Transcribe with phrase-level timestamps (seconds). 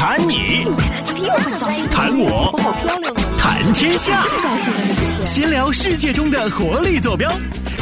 [0.00, 0.64] 谈你，
[1.92, 2.58] 谈我，
[3.36, 4.22] 谈天下，
[5.26, 7.30] 闲聊世界中的活力坐标，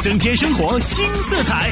[0.01, 1.69] 增添生活新色彩。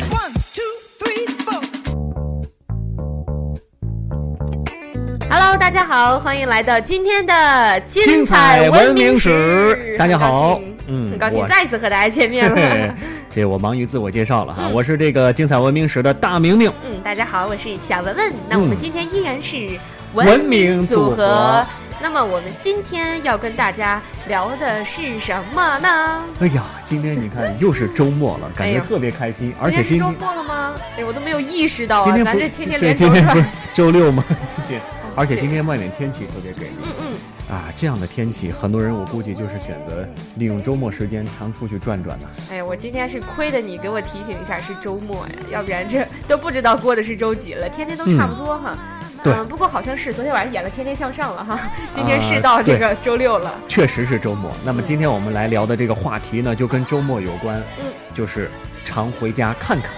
[5.29, 9.97] Hello，大家好，欢迎来到今天的精彩彩文明明史。
[9.99, 10.61] 大家好。
[10.87, 12.95] 嗯，嗯很高兴我再次和大家见面 嘿了。
[13.29, 14.73] 这我忙于自我介绍了哈，嗯。
[14.73, 16.71] 我是这个精彩文明史的大明明。
[16.85, 18.33] 嗯，大家好，我是小文文。
[18.49, 18.79] 那我们嗯。
[18.79, 19.77] 今天依然是
[20.25, 21.65] 文明组组合
[22.01, 26.23] 那么我们今天要跟大家聊的是什么呢？
[26.39, 30.75] 哎呀，今天你看又是周末了，感觉特别开心，而且今天是周末了吗？
[30.97, 33.45] 哎，我都没有意识到啊，今天不咱这天天对，连轴今天不是。
[33.73, 34.23] 周六吗？
[34.27, 34.81] 今天，
[35.15, 42.27] 而且今天外面天气特别给力嗯嗯，啊，这样的天气，很多人我估计就是选择利用周末时间常出去转转呢。
[42.51, 48.77] 哎呀，我今天是亏的你给我提醒一下是周末呀，要不然这都不知道过的是周几了，天天都差不多哈。
[49.23, 51.59] 对嗯，不过好像是昨天晚上演了《天天向上》了哈，
[51.93, 53.51] 今天啊是到这个周六了。
[53.67, 54.51] 确实是周末。
[54.65, 58.49] 那么今天我们来聊的这个话题呢，就跟周末有关，嗯，就是
[58.85, 59.91] 常回家看看。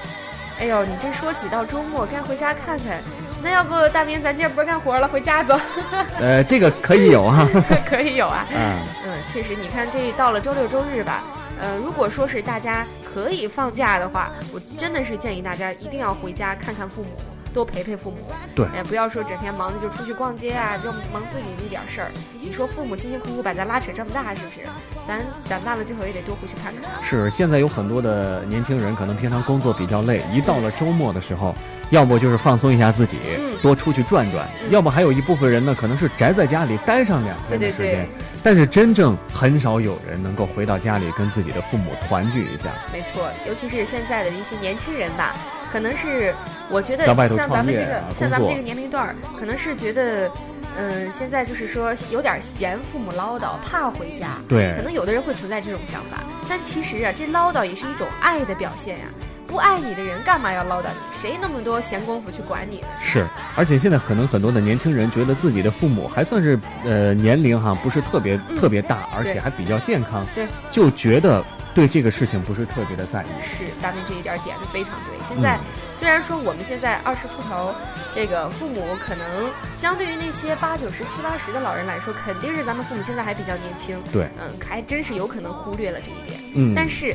[0.59, 3.02] 哎呦，你这说起到周末该回家看看，
[3.42, 5.58] 那要不大明咱今儿不干活了，回家走，
[6.20, 7.47] 呃，这个可以有啊、
[7.88, 8.45] 可以有啊。
[8.53, 11.23] 嗯，嗯，确实，你看这到了周六周日吧，
[11.62, 17.09] 呃，如果说是大家可以放假的话，我真的是建议大家一定要回家看看父母，
[17.53, 18.17] 多陪陪父母。
[18.55, 22.11] 对哎，不要说整天忙着就出去逛街啊，就忙自己那点事儿。
[22.41, 24.61] 你说父母辛辛苦苦把咱拉扯这么大，是不是？
[25.08, 27.02] 咱长大了之后也得多回去看看他。
[27.06, 31.53] 是，现在有很多的年轻人可能平常工作比较累，一到了周末的时候，
[31.89, 38.06] 要么就是放松一下自己，嗯多出去转转；嗯要么还有一部分人呢，可能是宅在家里待上两天的时间。
[38.06, 38.09] 对，
[38.44, 42.69] 但是真正很少有人能够回到家里跟自己的父母团聚一下。
[42.94, 45.36] 没错，尤其是现在的一些年轻人吧，
[45.72, 46.34] 可能是
[46.70, 47.16] 我觉得像
[47.50, 50.30] 咱们这个、啊像咱们这个年龄段儿，可能是觉得，
[50.78, 54.38] 嗯、现在就是说有点嫌父母唠叨，怕回家。
[54.47, 59.06] 对可能有的人会存在这种想法，但其实啊，这唠叨也是一种爱的表现呀、
[59.47, 61.19] 不爱你的人干嘛要唠叨你？
[61.19, 62.88] 谁那么多闲工夫去管你呢？
[63.03, 63.25] 是，
[63.56, 71.44] 而且现在可能很多的年轻人觉得自己的父母还算是呃年龄哈不是特别、嗯特别大，而且还比较健康，对，就觉得
[71.74, 73.28] 对这个事情不是特别的在意。
[73.44, 75.18] 是大明这一点点的非常对。
[75.28, 75.59] 现在、嗯
[76.00, 77.75] 虽然说我们现在二十出头，
[78.16, 84.02] 这个父母可能相对于那些八九十、七八十的老人来说，肯定是咱们父母现在还比较年轻。
[84.09, 86.40] 对，嗯，还真是有可能忽略了这一点。
[86.56, 87.13] 嗯，但是，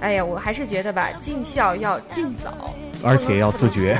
[0.00, 2.72] 哎呀，我还是觉得吧，尽孝要尽早。
[3.02, 3.98] 而且要自觉。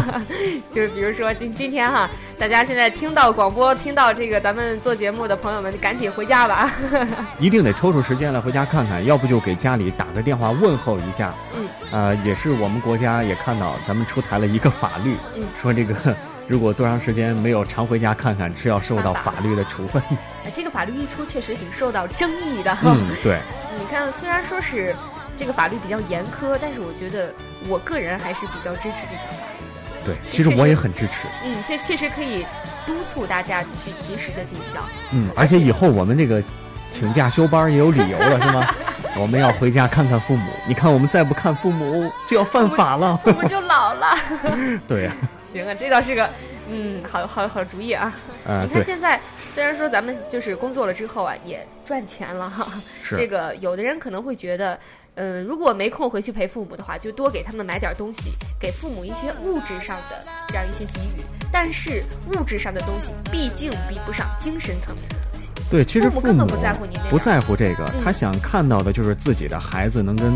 [0.70, 2.08] 就是比如说今今天哈，
[2.38, 6.70] 大家现在听到广播、听到这个咱们做节目的朋友们，赶紧回家吧。
[7.38, 11.34] 一定得抽出时间来回家看看，要不就给家里打个电话问候一下。
[11.54, 15.94] 嗯，呃，也是我们国家也看到咱们出台了一个法律，嗯说这个
[16.46, 20.02] 如果多长时间没有常回家看看，是要受到法法律的处分。
[20.44, 22.76] 哎这个法律一出，确实挺受到争议的。
[22.84, 23.40] 嗯，对，
[23.76, 24.94] 你看，虽然说是
[25.36, 27.34] 这个法律比较严苛，但是我觉得
[27.68, 30.04] 我个人还是比较支持这项法律。
[30.04, 31.26] 对，其实我也很支持。
[31.44, 32.46] 嗯，这确实可以
[32.86, 34.80] 督促大家去及时的尽孝。
[35.12, 36.42] 嗯，而且以后我们这个
[36.88, 38.74] 请假休班也有理由了，是吗？
[39.18, 40.52] 我们要回家看看父母。
[40.68, 43.18] 你看，我们再不看父母，就要犯法了。
[43.24, 44.16] 我们就老了。
[44.86, 46.28] 对呀、 行啊，这倒是个
[46.70, 48.14] 嗯好好好主意啊。
[48.46, 49.18] 啊，你看，现在
[49.52, 52.64] 虽然说咱们就是工作了之后啊，也赚钱了哈。
[53.02, 54.78] 是这个有的人可能会觉得，
[55.16, 61.24] 嗯，如果没空回去陪父母的话，就多给他们买点东西，给父母一些物质上的这样一些给予。
[61.50, 65.48] 但是物质上的东西毕竟比不上精神层面的东西。
[65.70, 70.32] 对，其实父母根本不在乎你那不在乎这个，嗯他想看到的就是自己的孩子能跟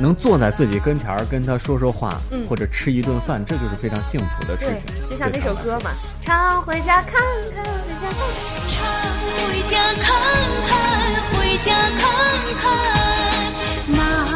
[0.00, 5.90] 能坐在自己跟前儿跟他说说话，嗯或者吃一顿饭，这就是非常幸福的事情。，就像那首歌嘛，
[6.22, 7.20] 常回家看
[7.54, 7.68] 看，回
[8.00, 8.22] 家看看。
[8.72, 8.80] 常
[9.36, 10.02] 回家看
[10.66, 10.72] 看，
[11.36, 12.00] 回家看
[12.62, 13.01] 看，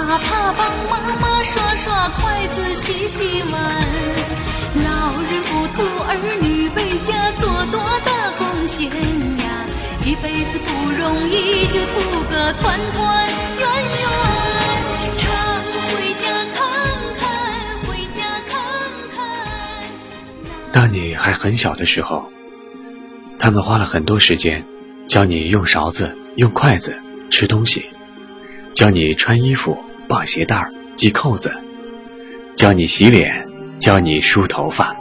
[0.06, 3.60] 哪怕帮妈妈刷刷筷子、洗洗碗。
[4.76, 9.66] 老人不图儿女为家做多大贡献呀，
[10.04, 13.66] 一辈子不容易，就图个团团圆
[13.98, 14.06] 圆。
[15.18, 15.26] 常
[15.90, 16.24] 回家
[16.54, 16.62] 看
[17.18, 17.26] 看，
[17.88, 18.54] 回家看
[19.10, 19.18] 看。
[20.72, 22.30] 当你还很小的时候，
[23.40, 24.64] 他们花了很多时间
[25.08, 26.96] 教你用勺子、用筷子
[27.28, 27.90] 吃东西，
[28.72, 29.76] 教你穿衣服、
[30.08, 31.52] 绑鞋带儿、系扣子，
[32.56, 33.46] 教你洗脸，
[33.80, 34.94] 教你梳头发，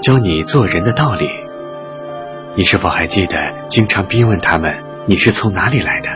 [0.00, 1.28] 教你做人的道理。
[2.56, 4.76] 你是否还记得经常逼问他们
[5.06, 6.08] 你是从哪里来的？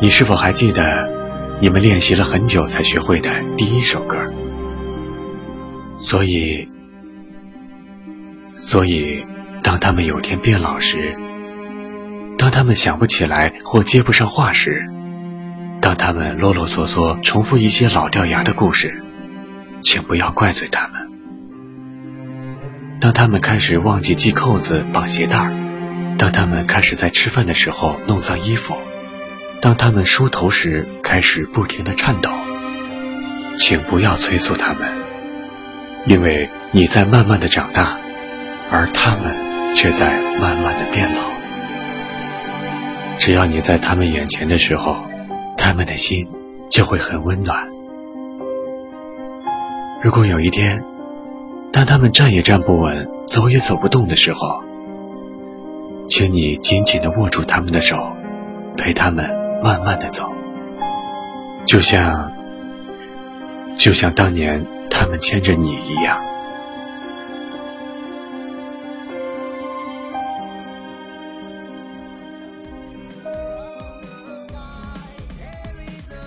[0.00, 1.10] 你是否还记得
[1.60, 4.16] 你们练习了很久才学会的第一首歌？
[6.00, 6.68] 所以，
[8.56, 9.24] 所以
[9.62, 11.16] 当他们有天变老时，
[12.38, 14.86] 当他们想不起来或接不上话时，
[15.80, 19.02] 当他们啰啰嗦嗦重复一些老掉牙的故事，
[19.82, 21.08] 请不要怪罪他们。
[23.00, 25.52] 当他们开始忘记系扣子、绑鞋带儿，
[26.18, 28.74] 当他们开始在吃饭的时候弄脏衣服，
[29.60, 32.30] 当他们梳头时开始不停的颤抖，
[33.58, 34.88] 请不要催促他们，
[36.06, 37.96] 因为你在慢慢的长大，
[38.70, 41.22] 而他们却在慢慢的变老。
[43.18, 45.07] 只要你在他们眼前的时候，
[45.68, 46.26] 他们的心
[46.70, 47.68] 就会很温暖。
[50.02, 50.82] 如果有一天，
[51.70, 54.62] 当他们站也站不稳、走也走不动的时候，
[56.08, 57.98] 请你紧紧地握住他们的手，
[58.78, 59.28] 陪他们
[59.62, 60.32] 慢慢的走，
[61.66, 62.32] 就像，
[63.76, 66.18] 就像当年他们牵着你一样。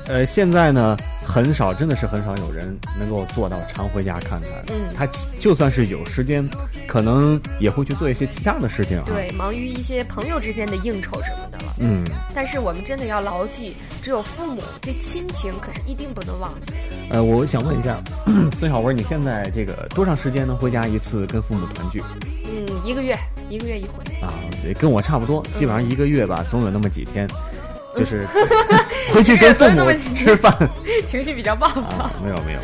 [0.07, 4.50] 呃，现在呢，很少，真的是很少有人能够做到常回家看看。
[4.69, 5.07] 嗯他
[5.39, 6.48] 就算是有时间，
[6.88, 9.03] 可能也会去做一些其他的事情啊。
[9.07, 11.74] 对，忙于一些朋友之间的应酬什么的了。
[11.80, 12.03] 嗯，
[12.36, 16.74] 但是我们真的要牢记，只有父母这亲情可是一定不能忘记。
[17.09, 17.98] 呃，我想问一下，
[18.59, 22.03] 孙小文，你现在这个多长时间能回家一次跟父母团聚
[22.45, 23.18] 嗯，一个月
[23.50, 24.03] 一个月一回。
[24.21, 24.33] 啊？
[24.62, 27.50] 对跟我差不多，基本上一个月吧，总有那么几天，嗯
[27.95, 28.25] 就是
[29.13, 30.53] 回去跟父母吃饭。
[31.07, 32.59] 情绪比较爆啊。，没有没有，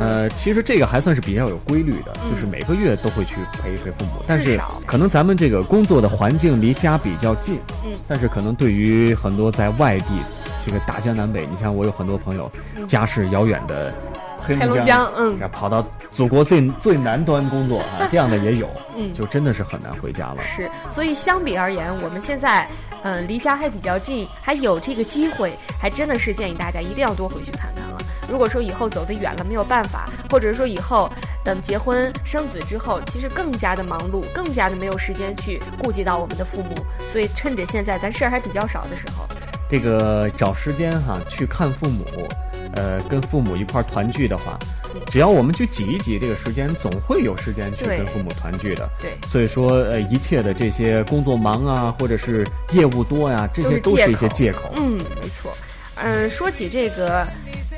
[0.00, 10.06] 呃，其实这个还算是比较有规律的，嗯就是每个月都会去陪一陪父母，但是可能咱们这个工作的环境离家比较近，嗯但是可能对于很多在外地
[10.64, 12.50] 这个大江南北，你像我有很多朋友
[12.86, 13.92] 家是遥远的
[14.42, 20.36] 黑龙江，嗯，然后跑到祖国最最南端工作啊，这样的也有，嗯就真的是很难回家了。
[20.42, 22.68] 是，所以相比而言，我们现在，
[23.02, 27.98] 嗯、离家还比较近，还有这个机会，还真的是建议大家一定要多回去看看了。
[28.28, 31.08] 如果说以后走得远了没有办法，或者说以后
[31.44, 36.74] 等结婚生子之后，其实更加的忙碌，更加的没有时间去顾及到我们的父母，
[37.06, 39.24] 所以趁着现在咱事儿还比较少的时候，
[39.70, 42.04] 这个找时间哈、去看父母，
[42.74, 44.58] 呃，跟父母一块儿团聚的话，
[45.10, 48.88] 只要我们去挤一挤这个时间，总会有时间去跟父母团聚的。
[49.00, 54.72] 对，所以说，呃，一切的这些工作忙啊，或者是业务多呀，这些都是一些口借口。
[54.76, 55.52] 嗯，没错。
[55.94, 57.26] 嗯，说起这个，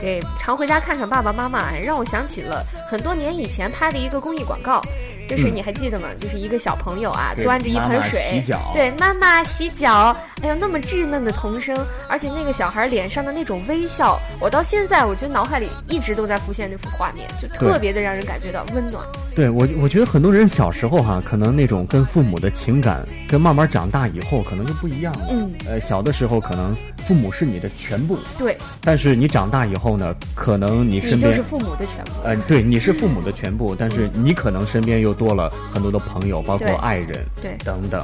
[0.02, 4.82] 给常回家看看爸爸妈妈，让我想起了很多年以前拍的一个公益广告，
[5.28, 6.08] 就是嗯你还记得吗？
[6.20, 11.76] 就是一个小朋友啊，端着一妈妈盆水，洗脚对，妈妈洗脚，哎呦，那么稚嫩的童声，
[12.08, 19.04] 而且那个小孩脸上的那种微笑，我到现在我觉得脑海里一直都在浮现那幅画面，就特别的让人感觉到温暖。
[19.34, 25.28] 对我，我觉得很多人小时候哈、可能那种跟父母的情感，跟慢慢长大以后可能就不一样了。
[25.30, 26.74] 嗯，呃，小的时候可能
[27.06, 32.10] 父母是你的全部，对但是你长大以后呢，可能你你身边就是父母的全部。
[32.24, 38.02] 呃，对，你是父母的全部，但是你可能身边又多了很多的朋友，包括爱人，对等等，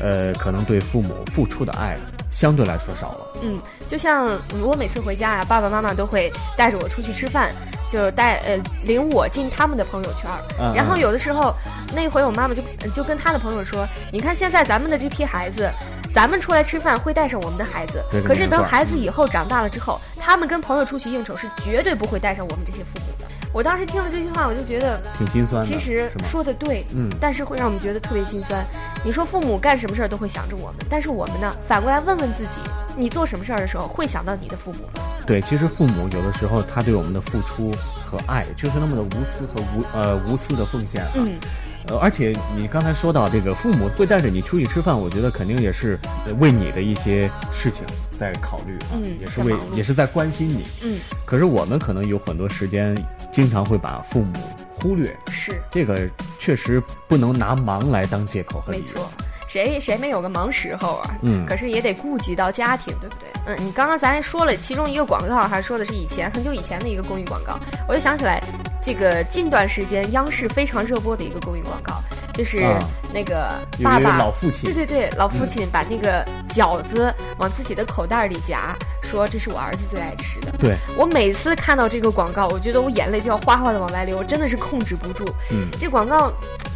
[0.00, 1.98] 呃，可能对父母付出的爱
[2.30, 3.26] 相对来说少了。
[3.42, 3.58] 嗯，
[3.88, 7.52] 就像我每次回家啊，爸爸妈妈都会带着我出去吃饭，
[7.90, 10.30] 就带呃领我进他们的朋友圈。
[10.58, 11.52] 嗯然后嗯有的时候，
[11.94, 12.62] 那回我妈妈就
[12.94, 15.68] 就跟她的朋友说：“你看现在咱们的这批孩子。”
[16.14, 23.13] 咱们出来吃饭会带上我们的孩子对，可是等孩子以后长大了之后，他们跟朋友出去应酬是绝对不会带上我们这些父母的。
[23.54, 26.10] 我当时听了这句话，我就觉得挺心酸的，其实？
[26.26, 28.66] 说的对，嗯但是会让我们觉得特别心酸。
[29.04, 32.58] 你说父母干什么事儿都会想着我们，但是我们呢，反过来问问自己，
[32.96, 35.00] 你做什么事儿的时候会想到你的父母吗？
[35.24, 37.72] 对，其实父母有的时候他对我们的付出
[38.04, 41.12] 和爱，就是那么的无私和无呃无私的奉献、啊。
[41.14, 41.38] 嗯，
[41.86, 45.96] 呃，而且你刚才说到这个父母会带着你出去吃饭，我觉得肯定也是
[46.26, 47.84] 呃为你的一些事情
[48.18, 50.64] 在考虑啊，嗯也是为也是在关心你。
[50.82, 52.94] 嗯，可是我们可能有很多时间，
[53.34, 54.32] 经常会把父母
[54.80, 58.84] 忽略，是这个确实不能拿忙来当借口和理由。
[58.84, 59.10] 没错。
[59.48, 61.14] 谁谁没有个忙时候啊？
[61.22, 63.28] 嗯可是也得顾及到家庭，对不对？
[63.46, 68.40] 嗯，你刚刚咱还说了其中一个广告，还说的是以前很久以前的一个公益广告，我就想起来，
[68.84, 72.02] 这个近段时间央视非常热播的一个公益广告，
[72.34, 72.78] 就是啊
[73.14, 73.50] 那个
[73.82, 80.52] 爸爸老父亲对对对，老父亲把那个饺子往自己的口袋里夹，说这是我儿子最爱吃的。
[80.58, 85.24] 对，我每次看到这个广告，我觉得我眼泪就要哗哗的往外流，真的是控制不住。
[85.50, 86.30] 嗯，这广告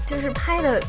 [0.07, 0.83] 就是拍的，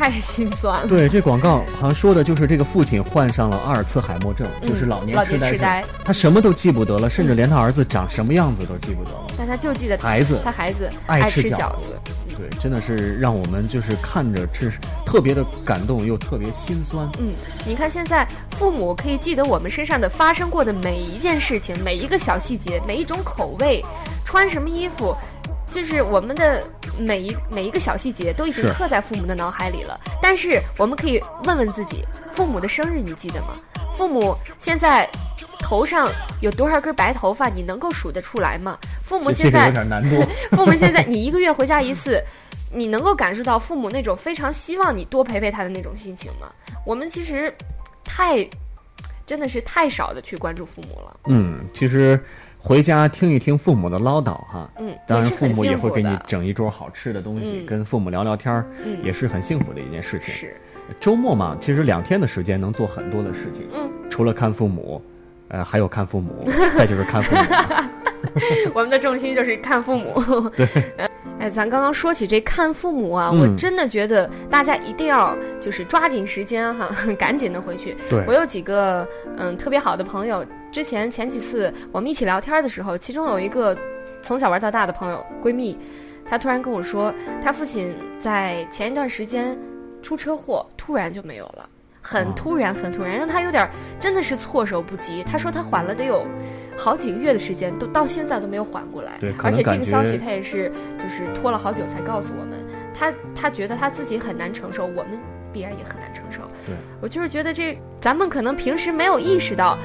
[0.00, 0.88] 太心酸了。
[0.88, 5.84] 对，这广告好像说的就是这个父亲患上了阿尔茨海默症，嗯就是老年老痴呆症。
[6.02, 9.26] 他什么都记不得了，甚至连他儿子长什么样子都记不得了。
[9.36, 12.00] 但他就记得孩子他孩子爱吃饺子
[12.34, 14.72] 对，真的是让我们就是看着是
[15.04, 17.06] 特别的感动，又特别心酸。
[17.18, 17.34] 嗯，
[17.66, 23.84] 你看现在父母可以记得我们身上的发生过的每一件事情，每一个小细节，每一种口味，
[24.24, 25.14] 穿什么衣服，
[25.70, 26.66] 就是我们的
[27.00, 29.98] 每一每一个小细节都已经刻在父母的脑海里了。
[30.22, 33.58] 但是我们可以问问自己，父母的生日你记得吗？
[33.92, 35.08] 父母现在
[35.58, 36.08] 头上
[36.40, 38.78] 有多少根白头发，你能够数得出来吗？
[39.04, 40.22] 父母现在有点难度。
[40.56, 42.22] 父母现在，你一个月回家一次，
[42.72, 46.50] 你能够感受到父母那种非常希望你多陪陪他的那种心情吗？
[46.86, 47.52] 我们其实
[48.04, 48.48] 太
[49.26, 51.20] 真的是太少的去关注父母了。
[51.26, 52.18] 嗯，其实
[52.62, 56.18] 回家听一听父母的唠叨哈，嗯，当然父母也会给你。
[56.26, 60.34] 整一桌好吃的东西，嗯跟父母聊聊天儿，嗯也是很幸福的一件事情。
[60.34, 60.54] 是，
[61.00, 65.02] 周末嘛，其实两天的时间能做很多的事情，嗯，除了看父母，
[65.48, 66.44] 呃，还有看父母，
[66.76, 67.42] 再就是看父母。
[68.74, 70.22] 我们的重心就是看父母。
[70.54, 70.68] 对。
[71.38, 77.96] 哎，咱刚刚说起这看父母啊，嗯我真的觉得大家一定要就是抓紧时间哈，赶紧的回去。
[78.10, 83.76] 对我有几个嗯特别好的朋友，之前前几次我们一起聊天的时候，其中有一个
[84.22, 85.78] 从小玩到大的朋友闺蜜，
[86.24, 87.12] 她突然跟我说，
[87.42, 89.58] 她父亲在前一段时间
[90.00, 91.68] 出车祸，突然就没有了。
[92.02, 95.22] 很哦突然，很突然，让她有点真的是措手不及。
[95.24, 96.24] 她说她缓了得有
[96.76, 99.18] 好几个月的时间，都到现在都没有缓过来。
[99.20, 102.58] 对而且这个消息她也是就是拖了好久才告诉我们。
[102.94, 105.20] 她她觉得她自己很难承受，我们
[105.52, 106.40] 必然也很难承受。
[106.64, 109.76] 对我就是觉得这咱们可能平时没有意识到，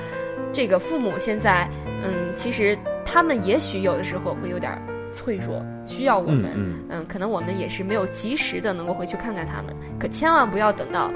[0.53, 1.67] 这个父母现在，
[2.03, 4.81] 嗯，其实他们也许有的时候会有点儿
[5.13, 6.73] 脆弱，需要我们，嗯。
[6.89, 11.11] 嗯可能我们也是没有及时的能够回去看看他们，可千万不要等到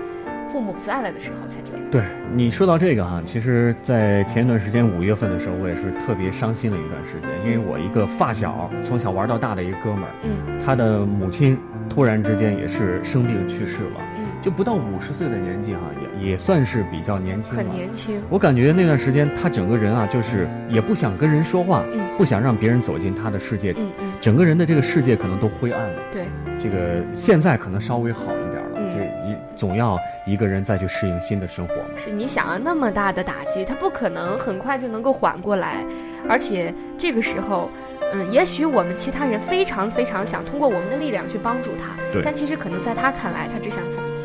[0.51, 1.81] 父母不在了的时候才这样。
[1.91, 2.03] 对
[2.35, 10.59] 你说到这个哈，其实，在前一段时间五月份的时候，我也是特别伤心了一段时间，因为我一个发小，从小玩到大的一个哥们儿，嗯。
[10.63, 11.57] 他的母亲
[11.89, 14.08] 突然之间也是生病去世了，嗯，
[14.41, 15.81] 就不到五十岁的年纪哈，
[16.21, 17.63] 也也算是比较年轻了。
[17.63, 25.99] 很年轻，我感觉那段时间他整个人啊，就是也不想跟人说话，嗯不想让别人走进他的世界，嗯嗯，整个人的这个世界可能都灰暗了。
[26.11, 26.27] 对，
[26.61, 31.89] 这个现在可能稍微好一点了，嗯这一总要一个人再去适应新的生活嘛。
[31.97, 35.83] 是你想啊，那么大的打击，他不可能很快就能够缓过来，
[36.29, 37.69] 而且这个时候。
[38.11, 44.18] 嗯，也许我们其他人非常非常想通过我们的力量去帮助他，对但其实可能在他看来，他只想自己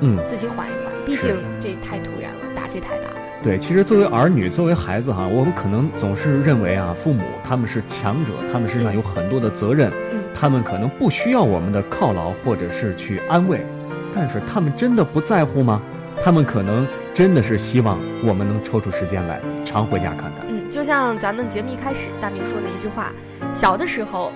[0.00, 0.92] 嗯，自己缓一缓。
[1.04, 3.08] 毕竟这太突然了，打击太大。
[3.42, 13.64] 对，其实作为儿女，作为孩子哈，我们可能总是认为啊，父母他们是强者，他们身上有很多的责任，嗯他们可能不需要我们的犒劳或者是去安慰，
[14.14, 15.80] 但是他们真的不在乎吗？
[16.22, 20.46] 他们可能真的是希望我们能抽出时间来常回家看看。
[20.48, 23.12] 嗯，就像咱们节目一开始大明说的一句话：
[23.54, 24.32] 小的时候，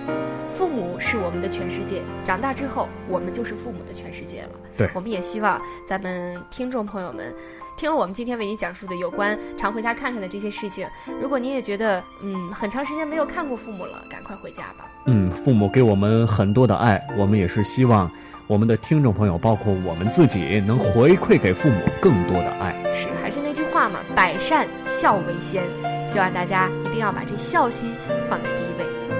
[0.53, 4.49] 父母是我们的全世界；长大之后，我们就是父母的全世界了。
[4.77, 7.33] 对我们也希望咱们听众朋友们。
[7.75, 10.87] 听了我们今天为您讲述的有关常回家看看的这些事情，
[11.19, 14.85] 如果您也觉得嗯很长时间没有看过父母了，赶快回家吧。
[15.07, 18.09] 嗯，父母给我们很多的爱，我们也是希望
[18.45, 22.75] 我们的听众朋友，包括我们自己，能回馈给父母更多的爱。
[22.93, 25.63] 是，还是那句话嘛，百善孝为先。
[26.05, 27.95] 希望大家一定要把这孝心
[28.29, 28.62] 放在第一位。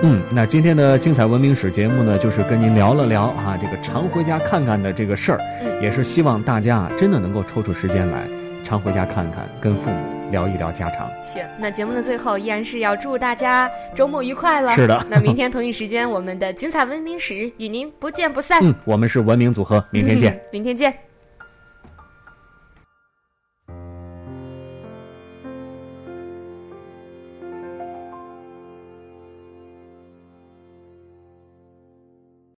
[0.05, 8.27] 嗯，那今天的精彩文明史节目呢，就是跟您聊了聊啊这个常回家看看的这个事儿，嗯也是希望大家啊真的能够抽出时间来
[8.65, 9.97] 常回家看看，跟父母
[10.29, 11.09] 聊一聊家常。
[11.23, 14.73] 行，那节目的最后依然是要祝大家周末愉快了。
[14.73, 18.59] 是的那明天同一时间，我们的精彩文明史与您不见不散。
[18.61, 20.37] 嗯，我们是文明组合，明天见。
[20.51, 20.93] 明天见。